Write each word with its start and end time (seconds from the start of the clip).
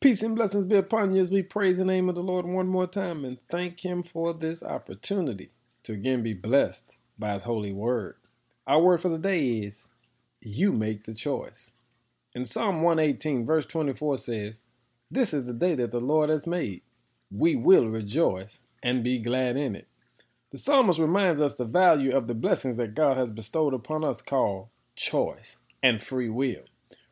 Peace 0.00 0.22
and 0.22 0.36
blessings 0.36 0.64
be 0.64 0.76
upon 0.76 1.12
you 1.12 1.20
as 1.20 1.32
we 1.32 1.42
praise 1.42 1.76
the 1.76 1.84
name 1.84 2.08
of 2.08 2.14
the 2.14 2.22
Lord 2.22 2.46
one 2.46 2.68
more 2.68 2.86
time 2.86 3.24
and 3.24 3.36
thank 3.50 3.84
Him 3.84 4.04
for 4.04 4.32
this 4.32 4.62
opportunity 4.62 5.50
to 5.82 5.92
again 5.92 6.22
be 6.22 6.34
blessed 6.34 6.96
by 7.18 7.32
His 7.32 7.42
holy 7.42 7.72
word. 7.72 8.14
Our 8.64 8.80
word 8.80 9.02
for 9.02 9.08
the 9.08 9.18
day 9.18 9.58
is 9.58 9.88
You 10.40 10.72
make 10.72 11.02
the 11.02 11.14
choice. 11.14 11.72
In 12.32 12.44
Psalm 12.44 12.82
118, 12.82 13.44
verse 13.44 13.66
24 13.66 14.18
says, 14.18 14.62
This 15.10 15.34
is 15.34 15.46
the 15.46 15.52
day 15.52 15.74
that 15.74 15.90
the 15.90 15.98
Lord 15.98 16.30
has 16.30 16.46
made. 16.46 16.82
We 17.32 17.56
will 17.56 17.88
rejoice 17.88 18.62
and 18.80 19.02
be 19.02 19.18
glad 19.18 19.56
in 19.56 19.74
it. 19.74 19.88
The 20.52 20.58
psalmist 20.58 21.00
reminds 21.00 21.40
us 21.40 21.54
the 21.54 21.64
value 21.64 22.14
of 22.14 22.28
the 22.28 22.34
blessings 22.34 22.76
that 22.76 22.94
God 22.94 23.16
has 23.16 23.32
bestowed 23.32 23.74
upon 23.74 24.04
us 24.04 24.22
called 24.22 24.68
choice 24.94 25.58
and 25.82 26.00
free 26.00 26.28
will. 26.28 26.62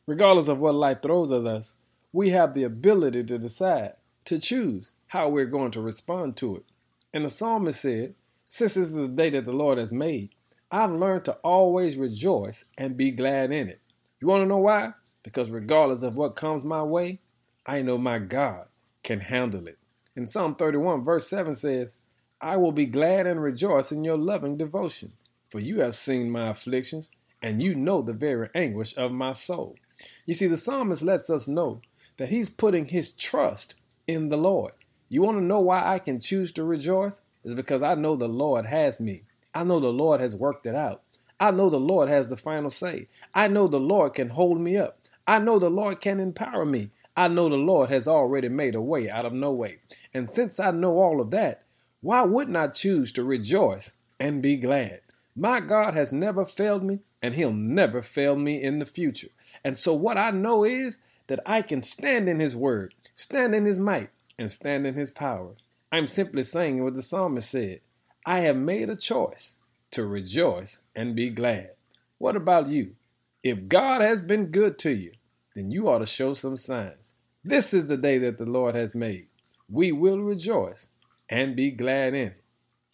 Regardless 0.06 0.46
of 0.46 0.60
what 0.60 0.76
life 0.76 1.02
throws 1.02 1.32
at 1.32 1.46
us, 1.46 1.74
we 2.16 2.30
have 2.30 2.54
the 2.54 2.62
ability 2.62 3.22
to 3.22 3.38
decide, 3.38 3.92
to 4.24 4.38
choose 4.38 4.91
how 5.09 5.28
we're 5.28 5.45
going 5.45 5.70
to 5.70 5.82
respond 5.82 6.34
to 6.34 6.56
it. 6.56 6.64
And 7.12 7.27
the 7.27 7.28
psalmist 7.28 7.82
said, 7.82 8.14
Since 8.48 8.72
this 8.72 8.86
is 8.86 8.95
the 8.95 9.06
day 9.06 9.28
that 9.28 9.45
the 9.45 9.52
Lord 9.52 9.77
has 9.77 9.92
made, 9.92 10.30
I've 10.70 10.92
learned 10.92 11.27
to 11.27 11.34
always 11.44 11.98
rejoice 11.98 12.64
and 12.78 12.96
be 12.96 13.10
glad 13.10 13.52
in 13.52 13.68
it. 13.68 13.80
You 14.18 14.28
want 14.28 14.41
to 14.41 14.46
know 14.46 14.56
why? 14.56 14.94
Because 15.24 15.50
regardless 15.50 16.02
of 16.02 16.16
what 16.16 16.36
comes 16.36 16.64
my 16.64 16.82
way, 16.82 17.20
I 17.66 17.82
know 17.82 17.98
my 17.98 18.19
God 18.19 18.64
can 19.02 19.20
handle 19.20 19.66
it. 19.69 19.77
In 20.16 20.27
Psalm 20.27 20.55
31, 20.55 21.05
verse 21.05 21.28
7 21.28 21.55
says, 21.55 21.94
I 22.41 22.56
will 22.56 22.72
be 22.72 22.86
glad 22.86 23.27
and 23.27 23.42
rejoice 23.42 23.92
in 23.92 24.05
your 24.05 24.16
loving 24.16 24.56
devotion, 24.56 25.12
for 25.50 25.60
you 25.60 25.80
have 25.80 25.94
seen 25.94 26.30
my 26.30 26.48
afflictions, 26.48 27.10
and 27.42 27.62
you 27.62 27.74
know 27.74 28.00
the 28.00 28.14
very 28.14 28.48
anguish 28.55 28.96
of 28.96 29.12
my 29.12 29.33
soul. 29.33 29.77
You 30.24 30.33
see, 30.33 30.46
the 30.46 30.56
psalmist 30.56 31.02
lets 31.02 31.28
us 31.28 31.46
know 31.46 31.83
that 32.16 32.29
he's 32.29 32.48
putting 32.48 32.87
his 32.87 33.12
trust 33.12 33.75
in 34.06 34.29
the 34.29 34.37
Lord. 34.37 34.73
You 35.09 35.23
want 35.23 35.38
to 35.38 35.45
know 35.45 35.61
why 35.61 35.95
I 35.95 35.98
can 35.98 36.20
choose 36.20 36.53
to 36.53 36.64
rejoice? 36.64 37.23
Is 37.45 37.55
because 37.55 37.83
I 37.83 37.95
know 37.95 38.17
the 38.17 38.28
Lord 38.28 38.67
has 38.67 38.98
me. 38.98 39.23
I 39.55 39.62
know 39.62 39.78
the 39.78 39.89
Lord 39.89 40.20
has 40.20 40.34
worked 40.34 40.67
it 40.67 40.75
out. 40.75 41.03
I 41.39 41.50
know 41.50 41.70
the 41.70 41.78
Lord 41.78 42.08
has 42.08 42.28
the 42.28 42.36
final 42.36 42.70
say. 42.70 43.08
I 43.34 43.47
know 43.48 43.69
the 43.69 43.78
Lord 43.78 44.14
can 44.14 44.31
hold 44.31 44.61
me 44.61 44.77
up. 44.77 44.98
I 45.27 45.39
know 45.39 45.58
the 45.58 45.70
Lord 45.70 46.00
can 46.00 46.19
empower 46.19 46.64
me. 46.64 46.91
I 47.17 47.28
know 47.28 47.48
the 47.48 47.56
Lord 47.56 47.89
has 47.91 48.06
already 48.06 48.48
made 48.48 48.75
a 48.75 48.80
way 48.80 49.08
out 49.08 49.25
of 49.25 49.33
no 49.33 49.53
way. 49.53 49.78
And 50.12 50.33
since 50.33 50.61
I 50.61 50.70
know 50.70 50.98
all 50.98 51.20
of 51.20 51.30
that, 51.30 51.62
why 52.01 52.23
wouldn't 52.23 52.56
I 52.56 52.69
choose 52.69 53.12
to 53.12 53.25
rejoice 53.25 53.95
and 54.20 54.42
be 54.42 54.56
glad? 54.56 55.01
My 55.34 55.61
God 55.61 55.95
has 55.95 56.12
never 56.12 56.45
failed 56.45 56.83
me, 56.83 57.01
and 57.23 57.34
He'll 57.34 57.53
never 57.53 58.03
fail 58.03 58.36
me 58.36 58.62
in 58.62 58.78
the 58.78 58.86
future. 58.86 59.28
And 59.64 59.77
so, 59.78 59.95
what 59.95 60.19
I 60.19 60.30
know 60.30 60.64
is 60.64 60.98
that 61.28 61.41
I 61.46 61.62
can 61.62 61.82
stand 61.82 62.28
in 62.28 62.41
His 62.41 62.56
word, 62.56 62.94
stand 63.14 63.55
in 63.55 63.64
His 63.64 63.78
might, 63.78 64.10
and 64.38 64.50
stand 64.50 64.86
in 64.86 64.94
His 64.94 65.10
power. 65.10 65.56
I'm 65.92 66.06
simply 66.06 66.42
saying 66.42 66.83
what 66.83 66.94
the 66.94 67.02
psalmist 67.02 67.50
said 67.50 67.80
I 68.24 68.41
have 68.41 68.56
made 68.56 68.91
a 68.91 68.96
choice 68.96 69.58
to 69.92 70.05
rejoice 70.05 70.80
and 70.94 71.14
be 71.16 71.30
glad. 71.30 71.70
What 72.18 72.36
about 72.36 72.68
you? 72.68 72.94
If 73.42 73.68
God 73.68 74.00
has 74.00 74.20
been 74.20 74.46
good 74.46 74.78
to 74.80 74.91
you, 74.91 75.12
then 75.55 75.70
you 75.70 75.88
ought 75.88 76.00
to 76.00 76.06
show 76.06 76.34
some 76.34 76.56
signs. 76.56 77.12
This 77.44 77.72
is 77.72 77.86
the 77.86 77.96
day 77.96 78.18
that 78.18 78.38
the 78.38 78.44
Lord 78.44 78.74
has 78.74 78.94
made. 78.94 79.28
We 79.70 79.92
will 79.92 80.18
rejoice 80.18 80.88
and 81.28 81.55
be 81.55 81.70
glad 81.70 82.14
in 82.14 82.28
it. 82.28 82.42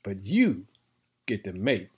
But 0.03 0.27
you 0.27 0.67
get 1.27 1.45
to 1.45 1.53
make 1.53 1.89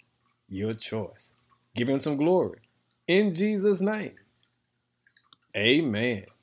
your 0.48 0.72
choice. 0.72 1.34
Give 1.74 1.88
him 1.88 2.00
some 2.00 2.16
glory. 2.16 2.60
In 3.08 3.34
Jesus' 3.34 3.80
name. 3.80 4.14
Amen. 5.56 6.33